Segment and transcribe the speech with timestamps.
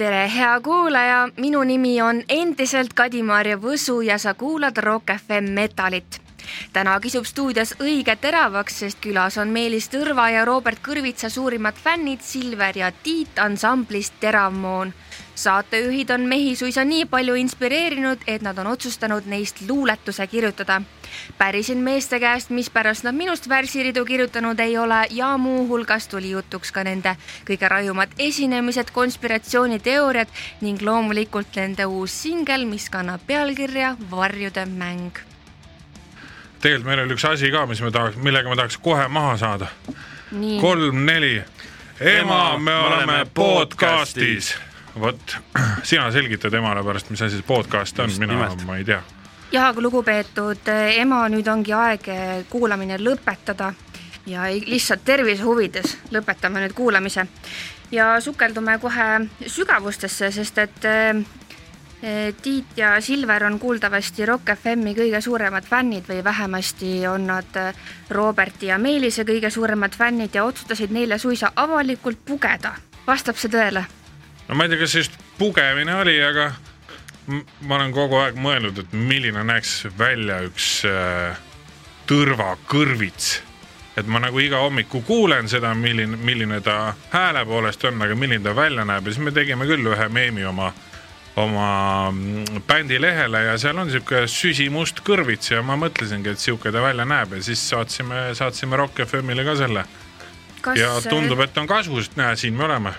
[0.00, 6.20] tere, hea kuulaja, minu nimi on endiselt Kadi-Maarja Võsu ja sa kuulad Rock FM Metalit.
[6.72, 12.24] täna kisub stuudios õige teravaks, sest külas on Meelis Tõrva ja Robert Kõrvitsa suurimad fännid
[12.24, 14.94] Silver ja Tiit ansamblist Teravmoon
[15.42, 20.82] saatejuhid on mehi suisa nii palju inspireerinud, et nad on otsustanud neist luuletuse kirjutada.
[21.38, 26.84] pärisin meeste käest, mispärast nad minust värssiridu kirjutanud ei ole ja muuhulgas tuli jutuks ka
[26.84, 27.16] nende
[27.48, 30.28] kõige rajumad esinemised, konspiratsiooniteooriad
[30.60, 35.18] ning loomulikult nende uus singel, mis kannab pealkirja Varjude mäng.
[36.60, 39.66] tegelikult meil oli üks asi ka, mis me tahaks, millega me tahaks kohe maha saada.
[40.60, 41.42] kolm-neli.
[42.00, 44.56] ema, me oleme podcastis
[44.98, 45.36] vot,
[45.90, 49.02] sina selgitad emale pärast, mis asi see podcast on, mina, ma ei tea.
[49.52, 52.10] jah, aga lugupeetud ema, nüüd ongi aeg
[52.50, 53.72] kuulamine lõpetada
[54.26, 57.26] ja lihtsalt tervise huvides lõpetame nüüd kuulamise
[57.90, 61.24] ja sukeldume kohe sügavustesse, sest et eh,
[62.42, 67.74] Tiit ja Silver on kuuldavasti Rock FM-i kõige suuremad fännid või vähemasti on nad eh,
[68.10, 72.74] Roberti ja Meelise kõige suuremad fännid ja otsustasid neile suisa avalikult pugeda.
[73.06, 73.84] vastab see tõele?
[74.50, 76.50] No ma ei tea, kas just pugemine oli, aga
[77.30, 81.38] ma olen kogu aeg mõelnud, et milline näeks välja üks äh,
[82.10, 83.38] tõrvakõrvits.
[84.00, 88.42] et ma nagu iga hommiku kuulen seda, milline, milline ta hääle poolest on, aga milline
[88.42, 89.06] ta välja näeb.
[89.06, 90.72] Ja siis me tegime küll ühe meemi oma
[91.36, 96.72] oma mm, bändi lehele ja seal on sihuke süsimust kõrvits ja ma mõtlesingi, et sihuke
[96.74, 97.36] ta välja näeb.
[97.38, 99.84] Ja siis saatsime, saatsime Rock FM-ile ka selle
[100.60, 100.78] Kas...
[100.78, 102.92] ja tundub, et on kasu, sest näe, siin me oleme.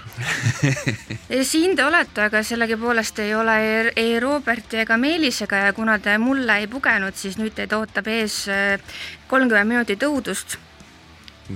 [1.52, 3.58] Siin te olete, aga sellegipoolest ei ole
[3.95, 8.44] ei, Roberti ega Meelisega ja kuna te mulle ei pugenud, siis nüüd teid ootab ees
[8.52, 8.98] äh,
[9.32, 10.58] kolmkümmend minutit õudust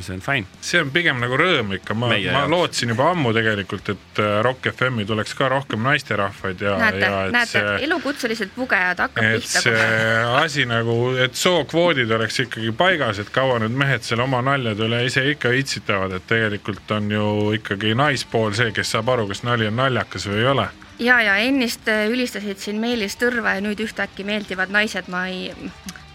[0.03, 0.47] see on fine.
[0.61, 4.69] see on pigem nagu rõõm ikka, ma, ma lootsin juba ammu tegelikult, et äh, Rock
[4.71, 6.77] FM-i tuleks ka rohkem naisterahvaid ja.
[6.81, 9.75] näete, näete see, elukutselised pugejad hakkab pihta kohe.
[9.75, 14.87] see asi nagu, et sookvoodid oleks ikkagi paigas, et kaua nüüd mehed seal oma naljade
[14.87, 17.27] üle ise ikka itsitavad, et tegelikult on ju
[17.59, 20.69] ikkagi naispool see, kes saab aru, kas nali on naljakas või ei ole
[20.99, 25.51] ja, ja ennist äh, ülistasid siin Meelis Tõrva ja nüüd ühtäkki meeldivad naised, ma ei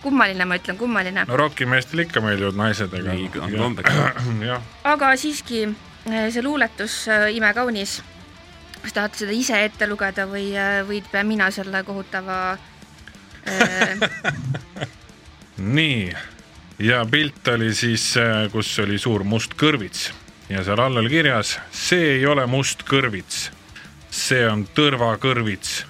[0.02, 1.24] kummaline, ma ütlen, kummaline.
[1.28, 3.14] no rokimeestele ikka meeldivad naised, ega.
[3.14, 4.00] nii on kombeks.
[4.92, 8.00] aga siiski eh, see luuletus äh, imekaunis.
[8.80, 12.58] kas tahate seda ise ette lugeda või, äh, või pean mina selle kohutava
[15.76, 16.10] nii,
[16.84, 18.12] ja pilt oli siis,
[18.52, 20.10] kus oli suur must kõrvits
[20.50, 23.48] ja seal all oli kirjas, see ei ole must kõrvits,
[24.10, 25.89] see on tõrvakõrvits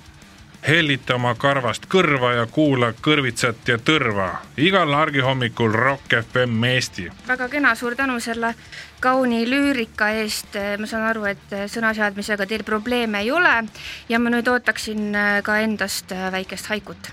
[0.69, 4.29] hellita oma karvast kõrva ja kuula kõrvitsat ja tõrva
[4.61, 7.09] igal argihommikul Rock FM Eesti.
[7.29, 8.55] väga kena, suur tänu selle
[9.01, 10.57] kauni lüürika eest.
[10.79, 13.65] ma saan aru, et sõnaseadmisega teil probleeme ei ole
[14.09, 17.13] ja ma nüüd ootaksin ka endast väikest haikut.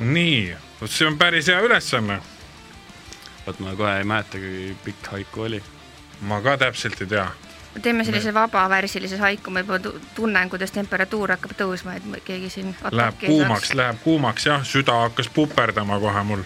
[0.00, 2.20] nii, vot see on päris hea ülesanne.
[3.46, 5.62] vot ma kohe ei mäleta, kui pikk haiku oli.
[6.20, 7.28] ma ka täpselt ei tea
[7.82, 9.78] teeme sellise vabavärsilise haiku, ma juba
[10.14, 15.28] tunnen, kuidas temperatuur hakkab tõusma, et keegi siin Läheb kuumaks, läheb kuumaks jah, süda hakkas
[15.34, 16.44] puperdama kohe mul.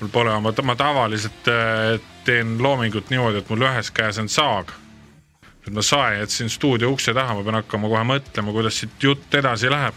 [0.00, 4.72] mul pole oma, ma tavaliselt äh, teen loomingut niimoodi, et mul ühes käes on saag.
[5.64, 9.34] nüüd ma sae jätsin stuudio ukse taha, ma pean hakkama kohe mõtlema, kuidas siit jutt
[9.34, 9.94] edasi läheb.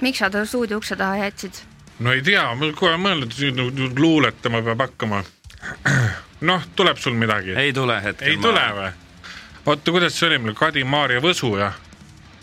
[0.00, 1.62] miks sa ta stuudio ukse taha jätsid?
[1.98, 3.34] no ei tea, ma kohe mõelnud,
[3.98, 5.24] luuletama peab hakkama.
[6.50, 7.56] noh, tuleb sul midagi?
[7.56, 8.28] ei tule hetkel.
[8.28, 8.42] ei ma...
[8.42, 8.92] tule või?
[9.66, 11.76] Oota, kuidas see oli meil, Kadi-Maarja Võsu, jah?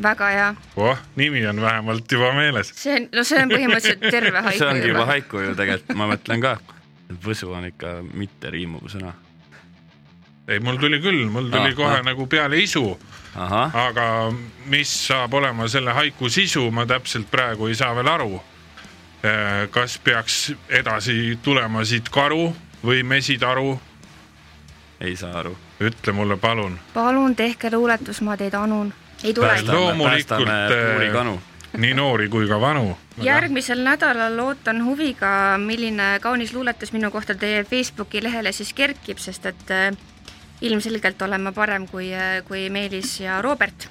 [0.03, 0.55] väga hea.
[0.75, 2.71] oh, nimi on vähemalt juba meeles.
[2.75, 6.07] see on, no see on põhimõtteliselt terve haiku see ongi juba haiku ju tegelikult, ma
[6.13, 6.55] mõtlen ka.
[7.21, 9.13] Võsu on ikka mitteriimuv sõna.
[10.47, 12.05] ei, mul tuli küll, mul tuli ah, kohe ah.
[12.05, 12.85] nagu peale isu.
[13.35, 14.05] aga
[14.71, 18.41] mis saab olema selle haiku sisu, ma täpselt praegu ei saa veel aru.
[19.21, 22.49] Eh, kas peaks edasi tulema siit karu
[22.81, 23.77] või mesitaru?
[25.01, 26.79] Ei saa aru ütle mulle palun.
[26.93, 28.93] palun tehke luuletus, ma teid anun.
[29.23, 29.53] ei tule.
[29.67, 31.39] loomulikult äh,
[31.77, 32.97] nii noori kui ka vanu.
[33.21, 39.45] järgmisel nädalal ootan huviga, milline kaunis luuletus minu kohta teie Facebooki lehele siis kerkib, sest
[39.45, 39.89] et äh,
[40.61, 43.89] ilmselgelt olen ma parem kui, äh, kui Meelis ja Robert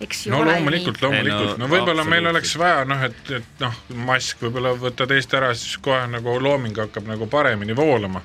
[0.00, 3.76] eks ju no loomulikult, loomulikult, no, no võib-olla meil oleks vaja noh, et, et noh,
[4.08, 8.24] mask võib-olla võtta teist ära, siis kohe nagu looming hakkab nagu paremini voolama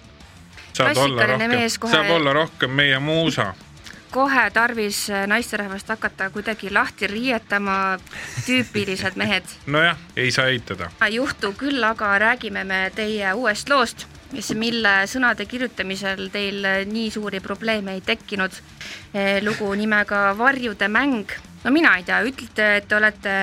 [0.80, 1.94] saab olla rohkem, kohe...
[1.94, 3.52] saab olla rohkem meie muusa
[4.12, 8.00] kohe tarvis naisterahvast hakata kuidagi lahti riietama,
[8.46, 9.46] tüüpilised mehed.
[9.76, 10.90] nojah, ei saa eitada.
[11.12, 17.40] juhtu küll, aga räägime me teie uuest loost, mis, mille sõnade kirjutamisel teil nii suuri
[17.40, 18.58] probleeme ei tekkinud.
[19.46, 23.36] lugu nimega Varjude mäng no mina ei tea, ütlete, et te olete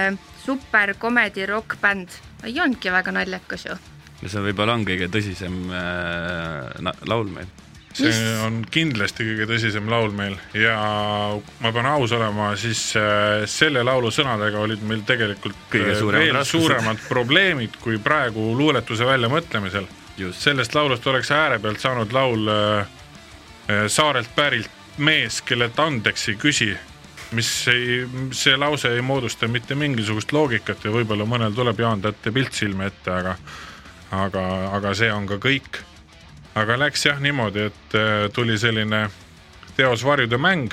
[0.44, 3.78] super comedy rock bänd, ei olnudki väga naljakas ju.
[4.22, 7.50] No see võib-olla on kõige tõsisem äh, laul meil
[7.96, 8.18] see Mis?
[8.44, 10.76] on kindlasti kõige tõsisem laul meil ja
[11.62, 16.24] ma pean aus olema, siis äh, selle laulu sõnadega olid meil tegelikult kõige äh, suuremad
[16.24, 16.66] veel raskused.
[16.66, 19.88] suuremad probleemid kui praegu luuletuse väljamõtlemisel.
[20.32, 26.70] sellest laulust oleks ääre pealt saanud laul äh, saarelt pärilt mees, kellelt andeks ei küsi,
[27.36, 32.32] mis ei, see lause ei moodusta mitte mingisugust loogikat ja võib-olla mõnel tuleb Jaan Tätte
[32.32, 33.34] pilt silme ette, aga
[34.10, 35.82] aga, aga see on ka kõik
[36.56, 39.06] aga läks jah niimoodi, et äh, tuli selline
[39.76, 40.72] teos varjude mäng.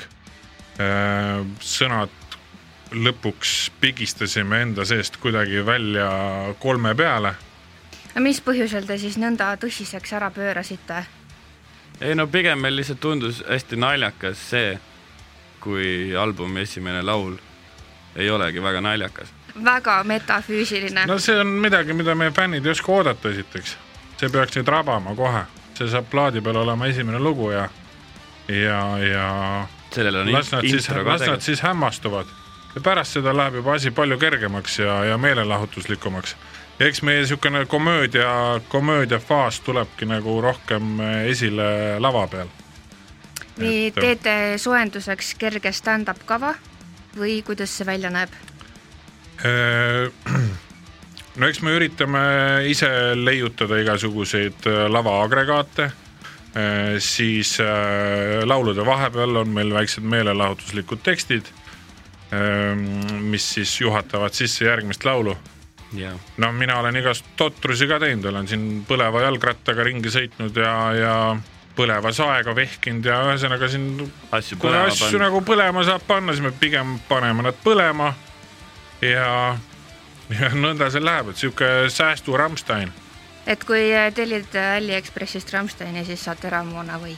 [0.80, 2.12] Äh, sõnad
[2.94, 6.08] lõpuks pigistasime enda seest kuidagi välja
[6.62, 7.34] kolme peale.
[8.14, 11.04] no mis põhjusel te siis nõnda tõsiseks ära pöörasite?
[12.00, 14.78] ei no pigem meil lihtsalt tundus hästi naljakas see,
[15.60, 17.38] kui albumi esimene laul
[18.16, 19.28] ei olegi väga naljakas.
[19.64, 21.06] väga metafüüsiline.
[21.06, 23.76] no see on midagi, mida meie fännid ei oska oodata, esiteks.
[24.16, 25.44] see peaks nüüd rabama kohe
[25.78, 27.68] see saab plaadi peal olema esimene lugu ja,
[28.48, 29.28] ja, ja
[29.94, 32.26] sellel on las nad siis, las nad siis hämmastuvad.
[32.74, 36.36] ja pärast seda läheb juba asi palju kergemaks ja, ja meelelahutuslikumaks.
[36.78, 42.48] ja eks meie niisugune komöödia, komöödiafaas tulebki nagu rohkem esile lava peal.
[43.56, 43.94] nii et...
[43.94, 46.54] teete soojenduseks kerge stand-up kava
[47.18, 48.32] või kuidas see välja näeb?
[49.44, 50.10] Äh,
[51.38, 52.24] no eks me üritame
[52.70, 52.88] ise
[53.18, 61.50] leiutada igasuguseid äh, lavaagregaate, äh, siis äh, laulude vahepeal on meil väiksed meelelahutuslikud tekstid,
[62.34, 62.86] ähm,
[63.30, 65.36] mis siis juhatavad sisse järgmist laulu.
[65.94, 66.18] Yeah.
[66.42, 71.12] no mina olen igast totrusi ka teinud, olen siin põleva jalgrattaga ringi sõitnud ja, ja
[71.76, 75.24] põleva saega vehkinud ja ühesõnaga siin kui asju panna.
[75.26, 78.12] nagu põlema saab panna, siis me pigem paneme nad põlema
[79.02, 79.56] ja
[80.32, 82.92] ja nõnda see läheb, et sihuke säästu Rammstein.
[83.46, 87.00] et kui tellid Aliekspressist Rammsteini, siis saate Ramona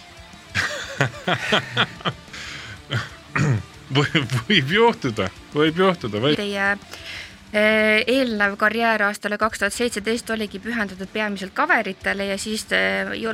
[3.97, 4.09] või
[4.49, 6.37] võib juhtuda, võib juhtuda, võib.
[6.41, 6.79] Teie
[7.53, 12.79] eelnev karjäär aastale kaks tuhat seitseteist oligi pühendatud peamiselt coveritele ja siis te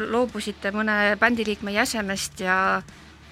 [0.08, 2.82] loobusite mõne bändiliikme jäsemest ja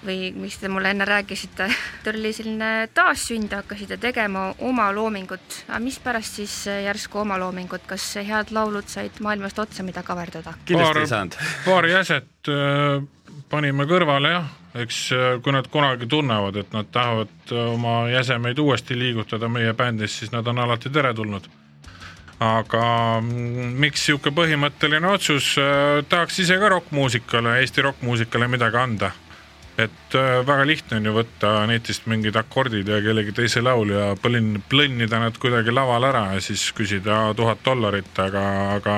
[0.05, 1.67] või mis te mulle enne rääkisite,
[2.03, 8.07] teil oli selline taassünd, hakkasite tegema oma loomingut, aga mispärast siis järsku oma loomingut, kas
[8.17, 10.55] head laulud said maailmast otsa, mida kaverdada?
[10.65, 11.37] kindlasti ei saanud.
[11.65, 13.03] paari jäset äh,
[13.51, 14.51] panime kõrvale jah,
[14.83, 19.73] eks äh, kui nad kunagi tunnevad, et nad tahavad äh, oma jäsemeid uuesti liigutada meie
[19.77, 21.49] bändis, siis nad on alati teretulnud.
[22.41, 22.85] Aga
[23.21, 25.53] mm, miks niisugune põhimõtteline otsus,
[26.09, 29.11] tahaks ise ka rokkmuusikale, Eesti rokkmuusikale midagi anda?
[29.77, 34.59] Et äh, väga lihtne on ju võtta netist mingid akordid ja kellegi teise laulja plõnn,
[34.69, 38.43] plõnnida nad kuidagi laval ära ja siis küsida tuhat dollarit, aga,
[38.75, 38.97] aga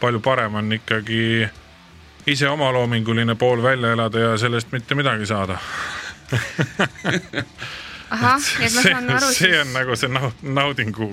[0.00, 1.48] palju parem on ikkagi
[2.26, 5.58] ise omaloominguline pool välja elada ja sellest mitte midagi saada
[8.10, 9.38] ahah, et ma saan aru siis.
[9.38, 10.10] see on nagu see
[10.42, 11.10] naudingu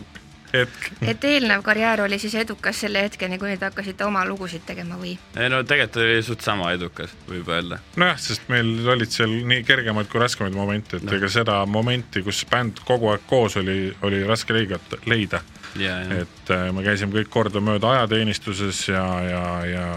[0.53, 0.89] hetk.
[1.01, 5.15] et eelnev karjäär oli siis edukas selle hetkeni, kuni te hakkasite oma lugusid tegema või?
[5.37, 7.79] ei no tegelikult oli suht sama edukas, võib öelda.
[7.99, 11.15] nojah, sest meil olid seal nii kergemaid kui raskemaid momente, et no.
[11.17, 15.43] ega seda momenti, kus bänd kogu aeg koos oli, oli raske leigata, leida.
[15.73, 16.19] Yeah, yeah.
[16.21, 19.87] et äh, me käisime kõik kordamööda ajateenistuses ja, ja, ja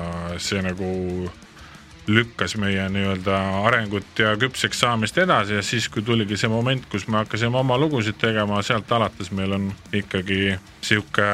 [0.41, 0.89] see nagu
[2.07, 7.09] lükkas meie nii-öelda arengut ja küpseks saamist edasi ja siis, kui tuligi see moment, kus
[7.09, 10.55] me hakkasime oma lugusid tegema, sealt alates meil on ikkagi
[10.87, 11.27] sihuke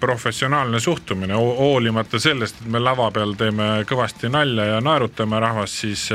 [0.00, 6.10] professionaalne suhtumine, hoolimata sellest, et me lava peal teeme kõvasti nalja ja naerutame rahvast, siis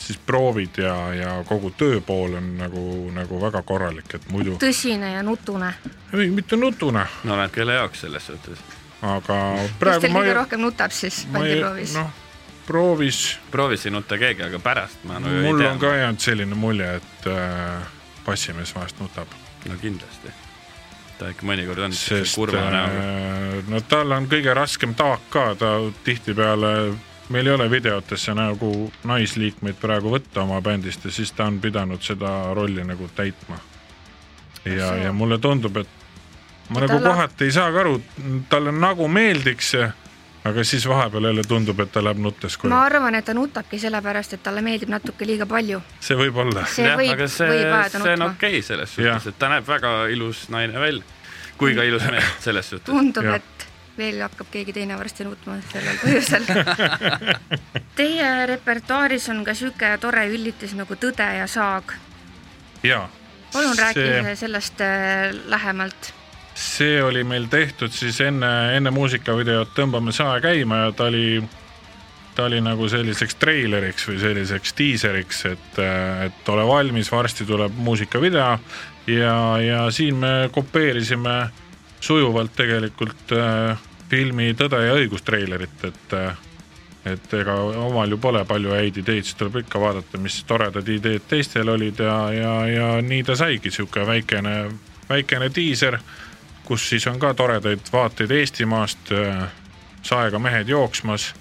[0.00, 4.56] siis proovid ja, ja kogu tööpool on nagu, nagu väga korralik, et muidu.
[4.62, 5.74] tõsine ja nutune.
[6.14, 7.04] ei, mitte nutune.
[7.24, 8.64] no näed, kelle jaoks selles suhtes.
[9.02, 9.36] aga
[9.78, 10.00] praegu.
[10.00, 11.94] kes teil kõige rohkem nutab siis bandiproovis?
[12.00, 12.29] noh
[12.70, 13.38] proovis.
[13.50, 17.26] proovis ei nuta keegi, aga pärast ma nagu mul on ka jäänud selline mulje, et
[17.26, 17.88] äh,
[18.26, 19.28] bassimees vahest nutab.
[19.66, 20.30] no kindlasti.
[21.18, 23.62] ta ikka mõnikord on sest kurva näoga äh,.
[23.68, 25.72] no tal on kõige raskem taak ka, ta
[26.04, 26.74] tihtipeale
[27.30, 32.02] meil ei ole videotesse nagu naisliikmeid praegu võtta oma bändist ja siis ta on pidanud
[32.02, 33.58] seda rolli nagu täitma.
[34.64, 35.98] ja, ja mulle tundub, et
[36.68, 37.98] ma ja nagu kohati ei saagi aru,
[38.48, 39.90] talle nagu meeldiks see
[40.50, 42.72] aga siis vahepeal jälle tundub, et ta läheb nuttes koju.
[42.72, 45.80] ma arvan, et ta nutabki sellepärast, et talle meeldib natuke liiga palju.
[46.00, 46.66] see võib olla.
[46.66, 48.04] see ja, võib, võib ajada nutma.
[48.04, 51.04] see on okei okay selles suhtes, et ta näeb väga ilus naine välja,
[51.60, 52.90] kui ka ilus mees selles suhtes.
[52.90, 53.68] tundub, et
[54.00, 56.46] veel hakkab keegi teine varsti nutma sellel põhjusel
[58.00, 61.96] Teie repertuaaris on ka sihuke tore üllitis nagu Tõde ja saag.
[62.86, 63.08] jaa
[63.52, 66.14] palun See- rääkige sellest äh, lähemalt.
[66.60, 71.40] See oli meil tehtud siis enne, enne muusikavideot Tõmbame sae käima ja ta oli,
[72.36, 75.80] ta oli nagu selliseks treileriks või selliseks diiseriks, et,
[76.26, 78.52] et ole valmis, varsti tuleb muusikavideo.
[79.10, 81.38] Ja, ja siin me kopeerisime
[82.00, 86.46] sujuvalt tegelikult äh, filmi Tõde ja õigus treilerit, et äh,
[87.04, 91.24] et ega omal ju pole palju häid ideid, siis tuleb ikka vaadata, mis toredad ideed
[91.28, 94.56] teistel olid ja, ja, ja nii ta saigi, sihuke väikene,
[95.08, 95.96] väikene diiser,
[96.70, 99.10] kus siis on ka toredaid vaateid Eestimaast,
[100.06, 101.32] saega mehed jooksmas,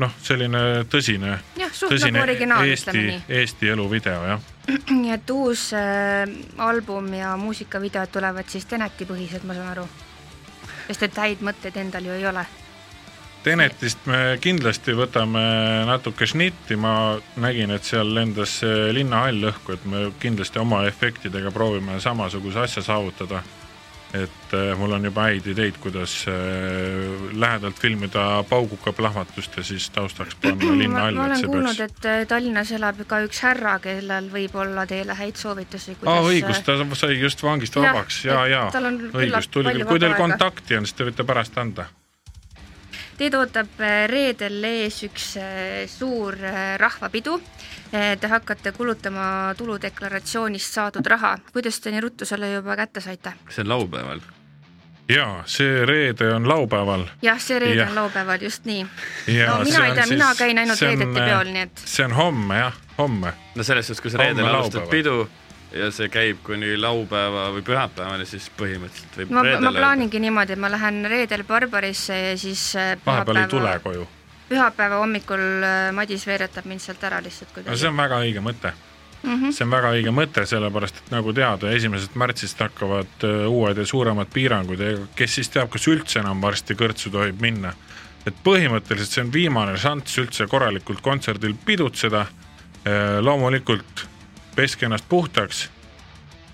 [0.00, 4.46] noh, selline tõsine, jah, suht tõsine nagu Eesti Eesti eluvideo jah.
[5.02, 6.24] nii et uus äh,
[6.64, 9.86] album ja muusikavideod tulevad siis Teneti põhised, ma saan aru.
[10.86, 12.46] sest et häid mõtteid endal ju ei ole.
[13.44, 15.42] Tenetist me kindlasti võtame
[15.88, 21.52] natuke šnitti, ma nägin, et seal lendas see linnahall õhku, et me kindlasti oma efektidega
[21.52, 23.40] proovime samasuguse asja saavutada.
[24.14, 26.34] Et äh, mul on juba häid ideid, kuidas äh,
[27.32, 32.00] lähedalt filmida pauguka plahvatust ja siis taustaks panna linnahall, ma olen kuulnud, peaks.
[32.00, 36.32] et äh, Tallinnas elab ka üks härra, kellel võib olla teile häid soovitusi, aa kuidas.
[36.32, 40.80] õigus, ta sai just vangist vabaks ja, ja küllalt õigus, tuli küll, kui teil kontakti
[40.80, 41.86] on, siis te võite pärast anda
[43.20, 47.36] Teid ootab äh, reedel ees üks äh, suur äh, rahvapidu.
[47.90, 51.32] Te hakkate kulutama tuludeklaratsioonist saadud raha.
[51.52, 53.32] kuidas te nii ruttu selle juba kätte saite?
[53.50, 54.20] see on laupäeval.
[55.10, 57.90] ja see reede on laupäeval jah, see reede Jah.
[57.90, 58.86] on laupäeval, just nii.
[59.26, 62.06] ja no mina ei tea, mina käin ainult see on, reedeti peol, nii et see
[62.06, 65.26] on homme jah, homme no selles suhtes, kui sa reedel alustad pidu
[65.72, 70.62] ja see käib kuni laupäeva või pühapäevani, siis põhimõtteliselt võib ma, ma plaaningi niimoodi, et
[70.62, 74.06] ma lähen reedel Barbarisse ja siis äh, vahepeal ei tule koju.
[74.50, 77.90] pühapäeva hommikul äh, Madis veeretab mind sealt ära lihtsalt no kuidagi see.
[77.90, 78.76] on väga õige mõte
[79.20, 79.52] Mm -hmm.
[79.52, 83.84] see on väga õige mõte, sellepärast et nagu teada, esimesest märtsist hakkavad öö, uued ja
[83.86, 87.74] suuremad piirangud ja kes siis teab, kas üldse enam varsti kõrtsu tohib minna.
[88.26, 92.26] et põhimõtteliselt see on viimane šanss üldse korralikult kontserdil pidutseda.
[93.20, 94.08] loomulikult
[94.60, 95.64] peske ennast puhtaks,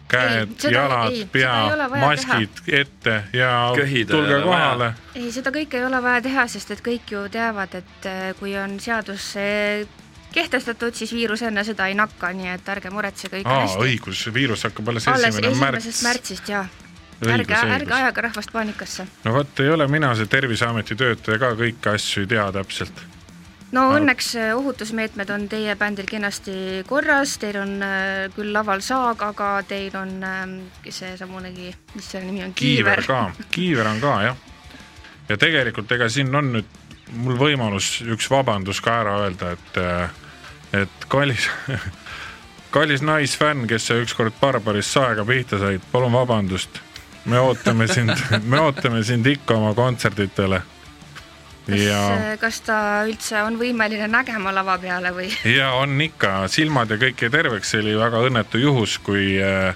[0.08, 1.54] käed jalad pea
[1.98, 4.92] maskid ette ja Köhida tulge kohale.
[5.18, 8.54] ei, seda kõike ei ole vaja teha, sest et kõik ju teavad, et äh, kui
[8.58, 9.34] on seadus
[10.36, 13.84] kehtestatud, siis viirus enne seda ei nakka, nii et ärge muretsege, kõik on hästi.
[13.86, 16.02] õigus, viirus hakkab alles esimene esimesest märts.
[16.04, 16.62] märtsist ja
[17.25, 19.06] ärge, õigus, ärge ajage rahvast paanikasse.
[19.25, 23.04] no vot, ei ole mina see Terviseameti töötaja ka kõiki asju ei tea täpselt.
[23.75, 29.23] No õnneks äh, ohutusmeetmed on teie bändil kenasti korras, teil on äh, küll laval saag,
[29.23, 30.56] aga teil on ähm,
[30.88, 33.06] seesamunegi, mis selle nimi on, kiiver kiiver.
[33.06, 34.42] ka, kiiver on ka jah.
[35.28, 36.75] ja tegelikult ega siin on nüüd
[37.14, 39.80] mul võimalus üks vabandus ka ära öelda, et,
[40.82, 41.49] et kallis,
[42.75, 46.80] kallis naisfänn, kes sa ükskord Barbaris saega pihta said, palun vabandust.
[47.26, 48.14] me ootame sind,
[48.50, 50.62] me ootame sind ikka oma kontserditele.
[51.66, 55.30] Kas äh, kas ta üldse on võimeline nägema lava peale või?
[55.58, 59.75] ja on ikka, silmad ja kõik jäi terveks, see oli väga õnnetu juhus, kui äh,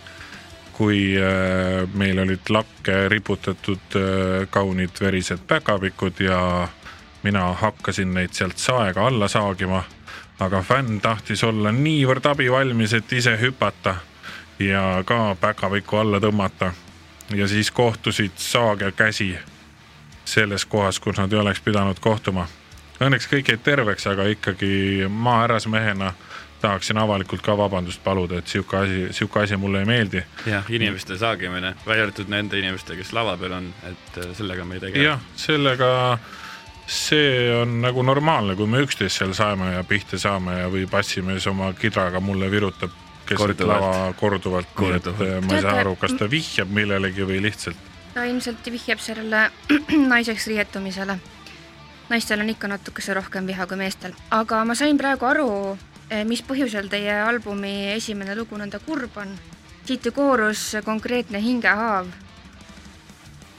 [0.80, 3.99] kui äh, meil olid lakke riputatud
[4.50, 6.40] kaunid verised päkapikud ja
[7.23, 9.82] mina hakkasin neid sealt saega alla saagima,
[10.40, 13.99] aga fänn tahtis olla niivõrd abivalmis, et ise hüpata
[14.61, 16.73] ja ka päkapiku alla tõmmata.
[17.35, 19.37] ja siis kohtusid saag ja käsi
[20.30, 22.46] selles kohas, kus nad ei oleks pidanud kohtuma.
[23.00, 26.12] Õnneks kõik jäid terveks, aga ikkagi ma härrasmehena
[26.60, 30.22] tahaksin avalikult ka vabandust paluda, et sihuke asi, sihuke asi mulle ei meeldi.
[30.46, 34.76] jah, inimeste saagimine, välja arvatud nende inimeste, kes lava peal on, et äh, sellega me
[34.76, 35.04] ei tegele.
[35.04, 35.90] jah, sellega,
[36.87, 41.46] see on nagu normaalne, kui me üksteist seal saeme ja pihta saame ja või bassimees
[41.49, 42.92] oma kidraga mulle virutab
[43.30, 47.25] keset lava korduvalt, korduvalt., nii et eh, ma ei saa aru, kas ta vihjab millelegi
[47.25, 49.50] või lihtsalt ta ilmselt vihjab sellele
[50.12, 51.19] naiseks riietumisele.
[52.09, 55.50] naistel on ikka natukese rohkem viha kui meestel, aga ma sain praegu aru,
[56.26, 59.37] mis põhjusel teie albumi esimene lugu nõnda kurb on.
[59.85, 62.09] siit ju koorus konkreetne hingehaav.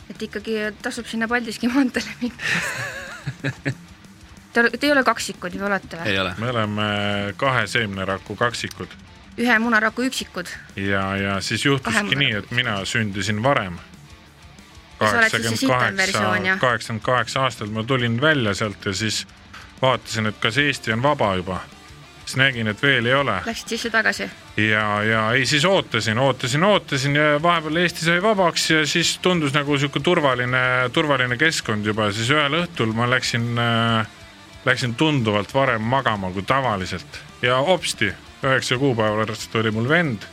[0.09, 2.43] et ikkagi tasub sinna Paldiski maanteele minna.
[4.51, 6.09] Te, te ei ole kaksikud ju, olete või?
[6.11, 6.35] ei ole.
[6.37, 6.83] me oleme
[7.37, 8.99] kahe seemneraku kaksikud
[9.39, 10.49] ühe munaraku üksikud.
[10.75, 13.79] ja, ja siis juhtuski nii, et mina sündisin varem.
[16.59, 19.25] Kaheksakümmend kaheksa aastat ma tulin välja sealt ja siis
[19.81, 21.59] vaatasin, et kas Eesti on vaba juba.
[22.25, 23.39] siis nägin, et veel ei ole.
[23.45, 24.29] Läksid sisse-tagasi?
[24.57, 29.53] ja, ja ei siis ootasin, ootasin, ootasin ja vahepeal Eesti sai vabaks ja siis tundus
[29.53, 34.07] nagu sihuke turvaline, turvaline keskkond juba, siis ühel õhtul ma läksin äh,,
[34.65, 37.21] läksin tunduvalt varem magama kui tavaliselt.
[37.41, 40.27] Ja hopsti, üheksa kuupäeva pärast oli mul vend.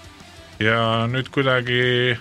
[0.60, 2.18] Ja nüüd kuidagi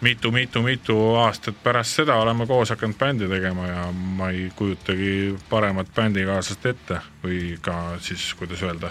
[0.00, 6.66] mitu-mitu-mitu aastat pärast seda oleme koos hakanud bändi tegema ja ma ei kujutagi paremat bändikaaslast
[6.66, 8.90] ette või ka siis, kuidas öelda,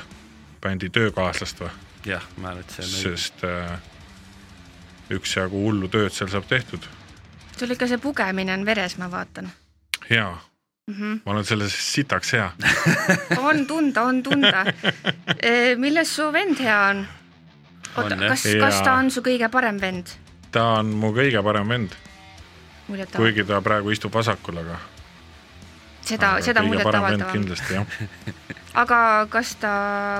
[0.61, 1.71] bändi töökaaslast või,
[2.05, 3.15] jah, ma arvan, et see on õige.
[3.15, 3.79] sest äh,
[5.17, 6.85] üksjagu hullu tööd seal saab tehtud.
[7.57, 9.49] sul ikka see pugemine on veres, ma vaatan
[10.09, 10.37] jaa
[10.87, 10.95] mm.
[10.95, 11.19] -hmm.
[11.25, 12.51] ma olen selles sitaks hea
[13.49, 14.65] on tunda, on tunda.
[15.85, 17.07] milles su vend hea on?
[17.95, 20.07] oota kas, kas ta on su kõige parem vend?
[20.51, 21.93] Ta on mu kõige parem vend,
[23.15, 24.79] kuigi ta praegu istub vasakul, aga
[26.09, 27.31] seda, seda muljet avaldavam.
[27.33, 27.85] kindlasti jah.
[28.83, 29.73] aga kas ta,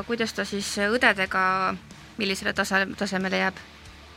[0.07, 1.43] kuidas ta siis õdedega,
[2.21, 3.59] millisele tase, tasemele jääb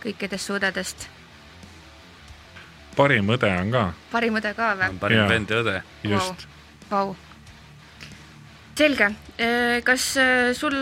[0.04, 1.08] kõikidest su õdedest?
[2.96, 4.96] parim õde on ka, parim õde ka või?
[5.00, 5.76] parim vend ja õde.
[6.04, 6.48] just.
[6.90, 7.14] Vau.
[8.76, 9.08] selge,
[9.86, 10.76] kas äh, sul,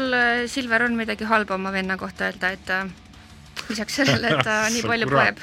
[0.51, 2.83] Silver, on midagi halba oma venna kohta öelda, et ta
[3.71, 5.41] lisaks sellele, et ta nii palju poeb?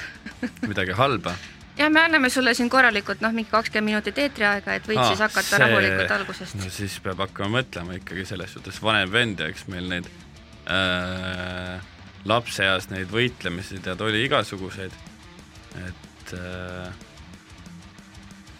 [0.68, 1.34] midagi halba.
[1.78, 5.22] ja me anname sulle siin korralikult noh, mingi kakskümmend minutit eetriaega, et võid Aa, siis
[5.26, 6.70] hakata see- rahulikult algusest no.
[6.78, 10.08] siis peab hakkama mõtlema ikkagi selles suhtes vanem vend ja eks meil neid
[10.68, 11.78] äh,
[12.28, 14.96] lapseeas neid võitlemisi tead oli igasuguseid,
[15.86, 16.88] et äh,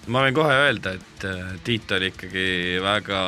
[0.08, 2.46] ma võin kohe öelda, et äh, Tiit oli ikkagi
[2.80, 3.18] väga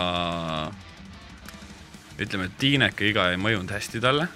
[2.20, 4.26] ütleme, et tiineke iga ei mõjunud hästi talle,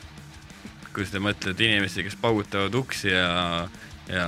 [0.95, 3.67] kui sa mõtled inimesi, kes paugutavad uksi ja
[4.05, 4.25] ja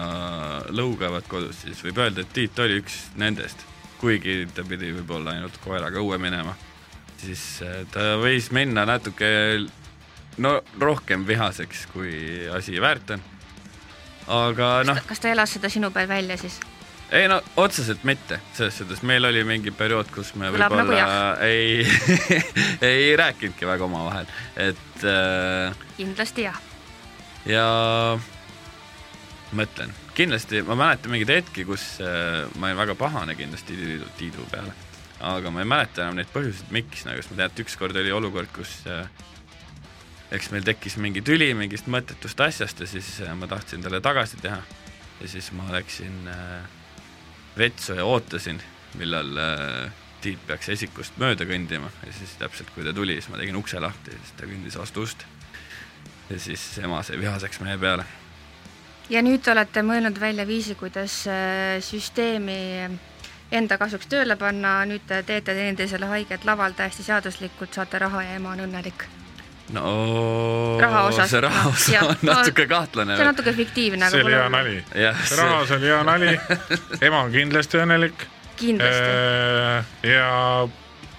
[0.72, 3.66] lõugavad kodus, siis võib öelda, et Tiit oli üks nendest
[4.00, 6.54] kuigi ta pidi võib-olla ainult koeraga õue minema,
[7.20, 9.28] siis äh, ta võis minna natuke
[10.42, 12.12] no rohkem vihaseks, kui
[12.52, 13.24] asi väärt on.
[14.36, 16.60] aga noh, kas ta elas seda sinu peal välja siis?
[17.10, 21.10] Ei no otseselt mitte, selles suhtes meil oli mingi periood, kus me nagu võib-olla
[21.46, 21.84] ei,
[22.90, 26.58] ei rääkinudki väga omavahel, et äh, kindlasti jah.
[27.46, 27.68] ja
[29.56, 34.48] mõtlen, kindlasti ma mäletan mingeid hetki, kus äh, ma olin väga pahane kindlasti Tiidu, Tiidu
[34.50, 34.74] peale,
[35.30, 38.50] aga ma ei mäleta enam neid põhjuseid, miks, nagu ma tean, et ükskord oli olukord,
[38.56, 39.06] kus äh,
[40.34, 44.40] eks meil tekkis mingi tüli mingist mõttetust asjast ja siis äh, ma tahtsin talle tagasi
[44.42, 44.58] teha.
[45.16, 46.75] Ja siis ma läksin äh,
[47.58, 48.60] vetsu ja ootasin,
[49.00, 51.90] millal äh, Tiit peaks esikust mööda kõndima.
[52.02, 54.78] Ja siis täpselt kui ta tuli, siis ma tegin ukse lahti ja siis ta kõndis
[54.80, 55.26] vastu ust.
[56.30, 58.06] Ja siis ema sai vihaseks meie peale.
[59.12, 62.56] Ja nüüd te olete mõelnud välja viisi, kuidas äh, süsteemi
[63.54, 68.40] enda kasuks tööle panna, nüüd te teete teineteisele haiget laval täiesti seaduslikult, saate raha ja
[68.40, 69.06] ema on õnnelik.
[69.74, 73.32] No Raha osas, see raha osa jah, on no natuke kahtlane see on.
[73.32, 74.78] natuke fiktiivne, see aga oli hea pole nali.
[75.02, 76.32] jah, rahas oli hea nali,
[77.08, 78.26] ema on kindlasti õnnelik
[78.56, 79.02] kindlasti.
[79.02, 80.68] Äh, ja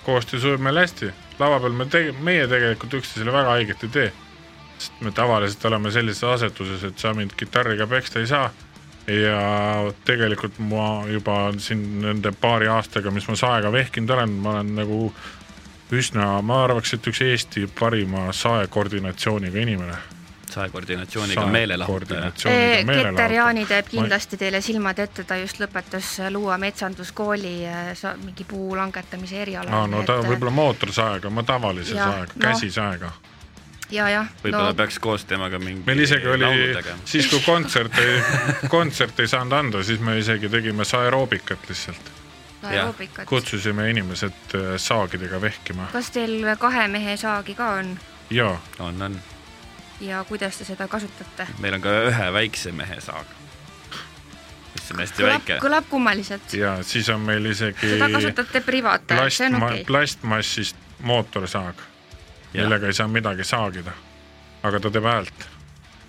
[0.03, 1.13] koostöö sujub meil hästi.
[1.39, 4.13] lava peal me tege-, meie tegelikult üksteisele väga haiget ei tee.
[4.77, 8.51] sest me tavaliselt oleme sellises asetuses, et sa mind kitarriga peksta ei saa.
[9.07, 9.41] ja
[10.05, 15.13] tegelikult ma juba siin nende paari aastaga, mis ma saega vehkinud olen, ma olen nagu
[15.91, 19.97] üsna, ma arvaks, et üks Eesti parima saekoordinatsiooniga inimene.
[20.51, 22.31] saekoordinatsiooniga meelelahutaja.
[22.31, 23.33] Keter meelelahutaja.
[23.35, 27.55] Jaani teeb kindlasti teile silmad ette, ta just lõpetas Luua metsanduskooli
[27.93, 29.71] sa- mingi puu langetamise eriala.
[29.71, 32.41] aa, no ta võib-olla mootorsaega, ma tavalise Jaa, saega, noh.
[32.41, 33.11] käsisaega
[33.91, 34.29] ja, jah.
[34.43, 34.77] võib-olla no.
[34.77, 36.47] peaks koos temaga mingi meil isegi oli
[37.07, 38.21] siis kui kontsert ei,
[38.71, 42.11] kontsert ei saanud anda, siis me isegi tegime saeroobikat lihtsalt.
[42.63, 43.27] aeroobikat.
[43.29, 47.97] kutsusime inimesed äh, saagidega vehkima kas teil kahe mehe saagi ka on
[48.29, 49.19] ja on, on.
[50.01, 51.47] ja kuidas te seda kasutate?
[51.59, 53.29] meil on ka ühe väikse mehe saag,
[54.73, 55.59] mis on hästi kõlab, väike.
[55.63, 56.53] kõlab kummaliselt.
[56.53, 59.91] ja siis on meil isegi seda kasutate privaatajal, see on plastma- okei okay..
[59.91, 61.85] plastmassist mootorsaag,
[62.53, 63.93] millega ei saa midagi saagida.
[64.63, 65.49] aga ta teeb häält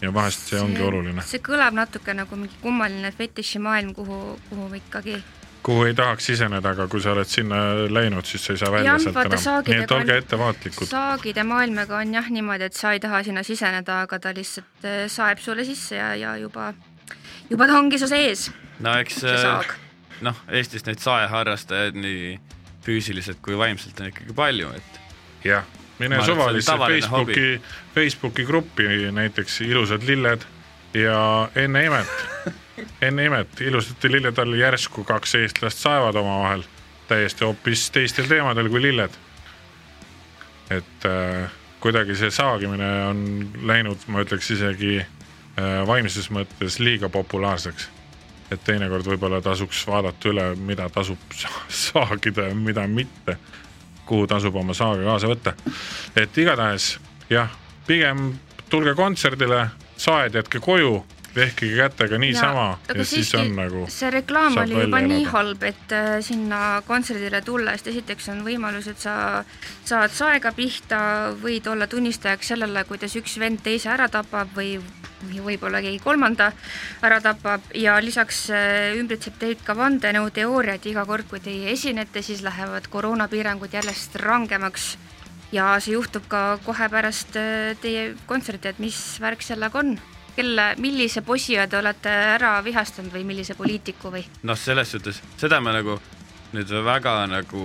[0.03, 5.23] ja vahest see ongi oluline, see kõlab natuke nagu mingi kummaline fetišimaailm, kuhu, kuhu ikkagi
[5.69, 7.59] kuhu ei tahaks siseneda, aga kui sa oled sinna
[7.93, 10.89] läinud, siis sa ei saa välja Jah, sealt enam, nii et olge ettevaatlikud.
[10.89, 15.03] saagide maailmaga on jah niimoodi, et sa ei taha sinna siseneda, aga ta lihtsalt äh,
[15.13, 16.71] saeb sulle sisse ja, ja juba,
[17.51, 18.47] juba ta ongi su sees,
[18.81, 19.75] no eks saag.
[20.25, 22.39] noh, Eestis neid saeharrastajaid nii
[22.89, 25.01] füüsiliselt kui vaimselt on ikkagi palju, et
[25.45, 25.69] jah,
[26.01, 27.51] mine suvalisse Facebooki,
[27.93, 30.49] Facebooki gruppi näiteks ilusad lilled
[30.97, 31.21] ja
[31.61, 32.25] enne imet,
[33.03, 36.63] enne imet ilusate lillede all järsku kaks eestlast saevad omavahel
[37.09, 39.11] täiesti hoopis teistel teemadel kui lilled.
[40.71, 43.23] et äh, kuidagi see saagimine on
[43.63, 47.89] läinud, ma ütleks isegi äh, vaimses mõttes liiga populaarseks.
[48.51, 53.39] et teinekord võib-olla tasuks vaadata üle, mida tasub sa- saagida ja mida mitte
[54.09, 55.55] kuhu tasub oma saage kaasa võtta.
[56.17, 56.99] et igatahes
[57.31, 57.51] jah,
[57.87, 58.39] pigem
[58.71, 64.57] tulge kontserdile saed jätke koju, vehkige kätega niisama ja, ja siis on nagu see reklaam
[64.63, 65.33] oli juba nii elada.
[65.35, 69.45] halb, et äh, sinna kontserdile tulles esiteks on võimalus, et sa
[69.89, 71.01] saad saega pihta,
[71.43, 74.77] võid olla tunnistajaks sellele, kuidas üks vend teise ära tapab või
[75.19, 76.53] või võib-olla keegi kolmanda
[77.03, 82.23] ära tapab ja lisaks äh, ümbritseb teid ka vandenõuteooria, et iga kord, kui teie esinete,
[82.23, 84.93] siis lähevad koroonapiirangud järjest rangemaks
[85.53, 89.99] ja see juhtub ka kohe pärast äh, teie kontserti, et mis värk sellega on?
[90.39, 94.23] kelle, millise possija te olete ära vihastanud või millise poliitiku või?
[94.47, 95.99] noh, selles suhtes seda me nagu
[96.55, 97.63] nüüd väga nagu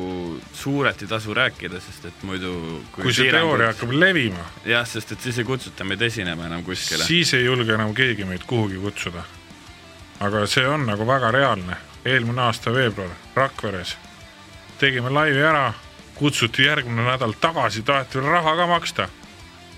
[0.53, 5.23] suurelt ei tasu rääkida, sest et muidu kui see teooria hakkab levima, jah, sest et
[5.23, 7.05] siis ei kutsuta meid esinema enam kuskile.
[7.07, 9.23] siis ei julge enam keegi meid kuhugi kutsuda.
[10.19, 11.77] aga see on nagu väga reaalne.
[12.05, 13.95] eelmine aasta veebruar Rakveres
[14.83, 15.73] tegime laivi ära,
[16.15, 19.07] kutsuti järgmine nädal tagasi, taheti veel raha ka maksta.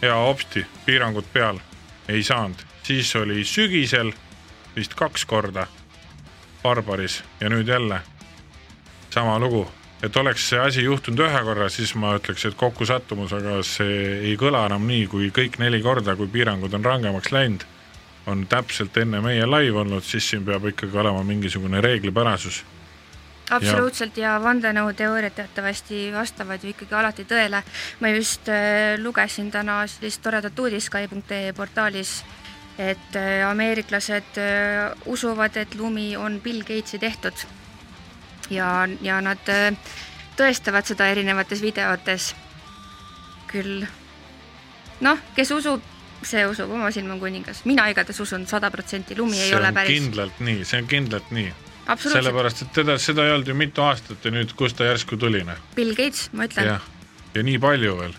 [0.01, 1.59] ja hopsti, piirangud peal,
[2.07, 4.11] ei saanud, siis oli sügisel
[4.75, 5.67] vist kaks korda
[6.63, 8.01] Barbaris ja nüüd jälle
[9.09, 9.63] sama lugu,
[10.03, 14.35] et oleks see asi juhtunud ühe korra, siis ma ütleks, et kokkusattumus, aga see ei
[14.37, 17.65] kõla enam nii, kui kõik neli korda, kui piirangud on rangemaks läinud,
[18.27, 22.63] on täpselt enne meie live olnud, siis siin peab ikkagi olema mingisugune reeglipärasus.
[23.55, 27.61] absoluutselt ja vandenõuteooriad teatavasti vastavad ju ikkagi alati tõele.
[27.99, 32.23] ma just äh, lugesin täna sellist toredat uudist Sky.ee portaalis,
[32.77, 37.45] et äh, ameeriklased äh, usuvad, et lumi on Bill Gatesi tehtud.
[38.49, 39.71] ja, ja nad äh,
[40.37, 42.35] tõestavad seda erinevates videotes.
[43.47, 43.85] küll
[45.05, 45.83] noh, kes usub,
[46.25, 49.69] see usub, oma silm on kuningas, mina igatahes usun sada protsenti, lumi ei see ole
[49.71, 51.53] on päris, kindlalt nii, see on kindlalt nii,
[52.03, 55.45] sellepärast et teda, seda ei olnud ju mitu aastat ja nüüd, kust ta järsku tuli,
[55.47, 55.61] noh.
[55.75, 56.75] Bill Gates, ma ütlen
[57.35, 58.15] ja nii palju veel.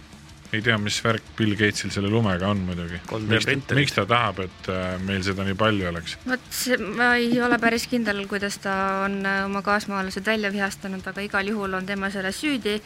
[0.56, 2.98] Ei tea, mis värk Bill Gatesil selle lumega on muidugi.
[3.10, 6.16] 3D miks, ta tahab, et äh, meil seda nii palju oleks?
[6.26, 6.60] vot
[6.96, 11.52] ma ei ole päris kindel, kuidas ta on äh, oma kaasmaalased välja vihastanud, aga igal
[11.52, 12.78] juhul on tema selles süüdi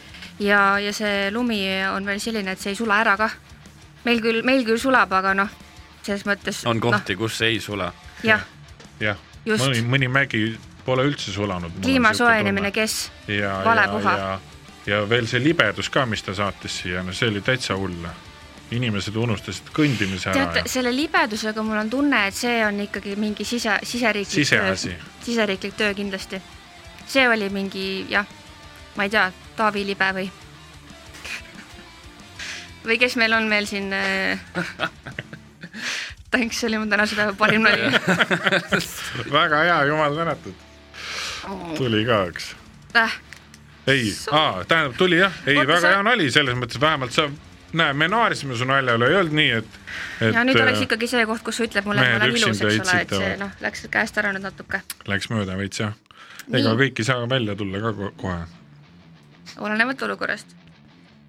[0.43, 3.37] ja, ja see lumi on veel selline, et see ei sula ära kah.
[4.05, 5.51] meil küll, meil küll sulab, aga noh,
[6.01, 7.91] selles mõttes on kohti, kus ei sula.
[8.25, 8.45] noh,
[9.01, 10.45] jah, mõni, mõni mägi
[10.85, 11.73] pole üldse sulanud.
[11.81, 14.15] kliima soojenemine, kes, ja, vale ja, puha.
[14.85, 18.05] ja, veel see libedus ka, mis ta saatis siia, no see oli täitsa hull.
[18.71, 23.43] inimesed unustasid kõndimise ära teate, selle libedusega mul on tunne, et see on ikkagi mingi
[23.43, 24.93] sise, siseriiklik Siseasi.
[24.93, 26.41] töö, siseriiklik töö kindlasti.
[27.07, 28.27] see oli mingi jah,
[28.95, 30.29] ma ei tea, Taavi Libe või
[32.87, 34.39] või kes meil on veel siin äh...
[36.31, 37.89] Thanks, see oli mu tänase päeva parim nali.
[39.35, 40.55] väga hea, jumal tänatud.
[41.75, 42.53] tuli ka üks.
[42.95, 43.17] Äh,
[43.87, 44.11] ei,
[44.67, 47.25] tähendab tuli jah, ei Oota, väga sa- hea nali, selles mõttes vähemalt sa,
[47.73, 49.79] näe, me naersime su nalja üle, ei olnud nii, et,
[50.21, 52.35] et ja nüüd oleks äh, ikkagi see koht, kus sa ütled mulle, et ma olen
[52.35, 54.81] ilus, eks ole, et see noh, läks käest ära nüüd natuke.
[55.07, 55.93] läks mööda veits jah.
[56.51, 58.39] Ega kõik ei saa välja tulla ka ko- kohe.
[59.57, 60.55] olenevalt olukorrast.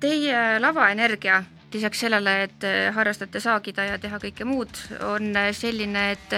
[0.01, 4.69] Teie lavaenergia lisaks sellele, et äh, harrastate saagida ja teha kõike muud,
[5.09, 6.35] on äh, selline, et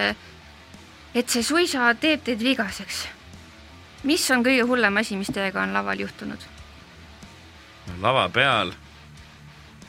[1.14, 3.05] et see suisa teeb teid vigaseks.
[4.05, 6.49] Mis on kõige hullem asi, mis teiega on laval juhtunud?
[8.01, 8.73] lava peal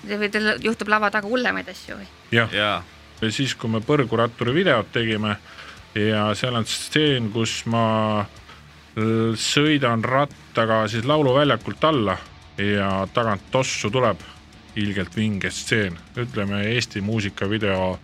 [0.06, 2.10] või teil juhtub lava taga hullemaid asju või?
[2.36, 2.73] jah, ja
[3.21, 5.38] ja siis, kui me põrguratturi videot tegime
[5.95, 7.86] ja seal on stseen, kus ma
[9.39, 12.15] sõidan rattaga siis lauluväljakult alla
[12.58, 14.21] ja tagant tossu tuleb
[14.80, 17.99] ilgelt vinge stseen, ütleme Eesti muusikavideo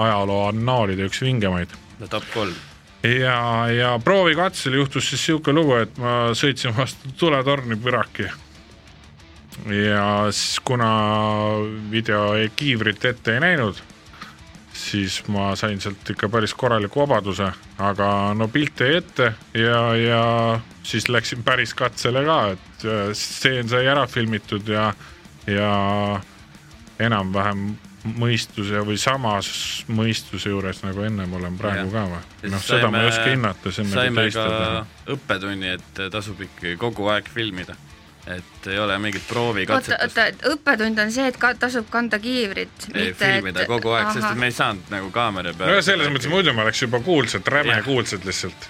[0.00, 2.56] ajaloo annaalide üks vingemaid no top kolm.
[3.02, 8.28] ja, ja proovikatsel juhtus siis sihuke lugu, et ma sõitsin vastu tuletorni püraki.
[9.66, 10.90] ja siis kuna
[11.90, 13.80] video kiivrit ette ei näinud,
[14.72, 20.24] siis ma sain sealt ikka päris korraliku vabaduse, aga no pilt jäi ette ja, ja
[20.82, 24.92] siis läksin päris katsele ka, et äh, stseen sai ära filmitud ja,
[25.46, 26.20] ja
[27.00, 27.72] enam-vähem
[28.04, 29.50] mõistuse või samas
[29.92, 31.92] mõistuse juures nagu ennem olen praegu Jah.
[31.92, 32.50] ka Ja või?
[32.54, 34.86] noh, seda ma saime- ei oska hinnata, see on nagu saime teiste ka teha.
[35.16, 37.76] õppetunni, et tasub ikkagi kogu aeg filmida.
[38.26, 40.02] et ei ole mingit oota, proovikatsetust.
[40.18, 42.88] oota, et õppetund on see, et ka tasub kanda kiivrit.
[42.94, 45.72] ei, filmida kogu aeg, sest et me ei saanud nagu kaamera peale.
[45.74, 47.84] no selles mõttes muidu me oleks juba kuulsad, räme Jah.
[47.84, 48.68] kuulsad lihtsalt.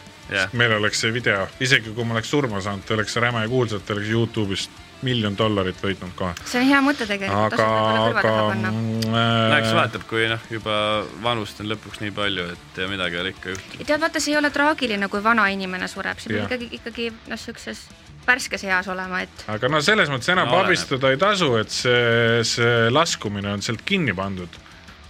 [0.53, 4.71] meil oleks see video, isegi kui ma oleks surma saanud, oleks räme kuulsad, oleks Youtube'ist
[5.07, 6.35] miljon dollarit võitnud kohe.
[6.45, 7.69] see on hea mõte tegelikult, aga,
[8.11, 10.77] aga no eks äh, vaatab, kui noh, juba
[11.25, 13.87] vanust on lõpuks nii palju, et midagi ei ole ikka juhtunud.
[13.87, 17.41] tead, vaata, see ei ole traagiline, kui vana inimene sureb, see peab ikkagi, ikkagi noh,
[17.41, 17.87] siukses
[18.27, 22.43] värskes eas olema, et aga no selles mõttes enam No abistada ei tasu, et see,
[22.47, 24.61] see laskumine on sealt kinni pandud.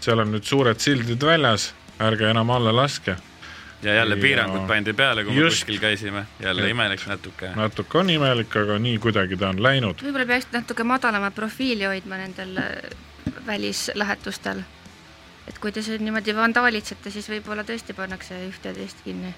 [0.00, 3.16] seal on nüüd suured sildid väljas, ärge enam alla laske.
[3.82, 5.56] Ja jälle Ja- piirangud pandi peale, kui me Just.
[5.64, 7.48] kuskil käisime, jälle Et- imelik natuke.
[7.56, 10.02] natuke on imelik, aga nii kuidagi ta on läinud.
[10.02, 12.66] võib-olla peaks natuke madalamat profiili hoidma nendel äh,
[13.46, 14.62] välislähetustel.
[15.48, 19.34] et kui te siin niimoodi vandaalitsete, siis võib-olla tõesti pannakse ühte ja teist kinni.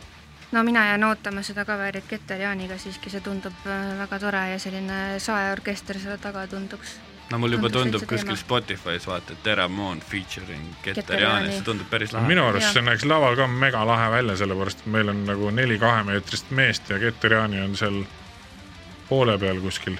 [0.52, 4.58] no mina jään ootama seda cover'it Keter Jaaniga siiski, see tundub äh, väga tore ja
[4.58, 6.98] selline saeorkester selle taga tunduks.
[7.32, 8.36] No mul juba tundub kuskil.
[8.36, 11.56] Spotify's vaata, Teramoon featuring Keter Keter Jaanis, Jaani.
[11.58, 12.28] see tundub päris lahe.
[12.28, 16.50] minu arust see näeks laval ka megalahe välja, sellepärast et meil on nagu neli kahemeetrist
[16.50, 18.02] meest ja Keter Jaani on seal
[19.08, 19.96] poole peal kuskil.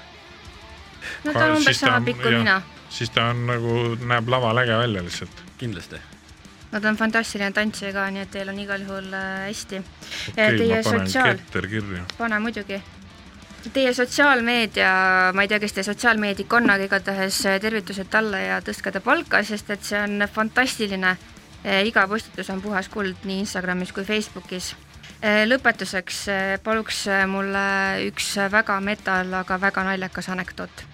[1.25, 2.63] no ta on umbes Siis ta sama on- pikk kui mina.
[2.91, 5.43] siis ta on nagu, näeb laval äge välja lihtsalt.
[5.59, 5.97] kindlasti.
[6.73, 9.79] no ta on fantastiline tantsija ka, nii et teil on igal juhul äh, hästi.
[9.79, 12.83] okei okay,, Teie ma panen sotsiaal- pane muidugi.
[13.71, 14.89] Teie sotsiaalmeedia,
[15.35, 19.01] ma ei tea, kes teie sotsiaalmeedik on, aga igatahes äh, tervitused talle ja tõstke ta
[19.01, 21.17] palka, sest et see on fantastiline.
[21.87, 24.75] iga postitus on puhas kuld nii Instagramis kui Facebookis.
[25.47, 30.92] lõpetuseks äh, paluks mulle üks väga metal, aga väga naljakas anekdoot.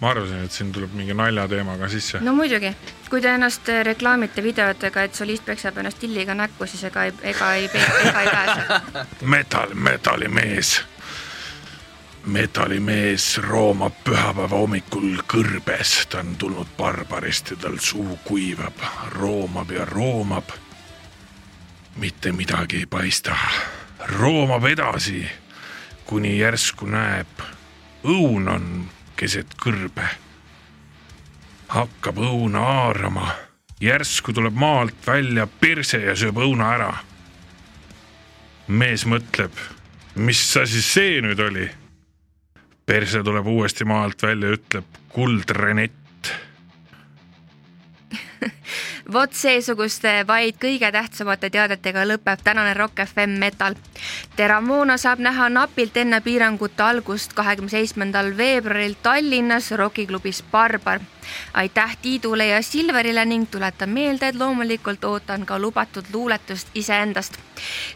[0.00, 2.20] Ma arvasin, et siin tuleb mingi naljateema ka sisse.
[2.24, 2.72] no muidugi,
[3.10, 7.52] kui te ennast reklaamite videotega, et solist peksab ennast tilliga näkku, siis ega ei, ega
[7.54, 8.80] ei, ega ei pääse.
[9.34, 10.80] metal, metallimees.
[12.26, 18.80] metallimees roomab pühapäeva hommikul kõrbes, ta on tulnud barbarist ja tal suu kuivab,
[19.16, 20.56] roomab ja roomab.
[21.96, 23.36] mitte midagi ei paista,
[24.16, 25.26] roomab edasi,
[26.06, 27.42] kuni järsku näeb,
[28.04, 30.08] õun on keset kõrbe.
[31.68, 33.28] hakkab õuna haarama,
[33.80, 36.90] järsku tuleb maalt välja perse ja sööb õuna ära
[38.70, 39.52] mees mõtleb,
[40.14, 41.68] mis asi see nüüd oli?
[42.90, 46.30] perse tuleb uuesti maalt välja, ütleb kuld Renett.
[49.12, 53.74] vot seesuguste vaid kõige tähtsamate teadetega lõpeb tänane Rock FM Metal.
[54.36, 61.00] Teramona saab näha napilt enne piirangute algust, kahekümne seitsmendal veebruaril Tallinnas Rockiklubis Barbar.
[61.54, 67.38] aitäh Tiidule ja Silverile ning tuletan meelde, et loomulikult ootan ka lubatud luuletust iseendast.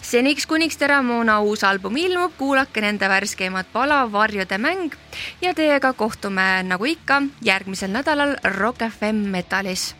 [0.03, 4.94] seniks, kuniks Teramona uus album ilmub, kuulake nende värskeimat pala Varjude mäng
[5.40, 9.94] ja teiega kohtume nagu ikka järgmisel nädalal Rock FM Metalis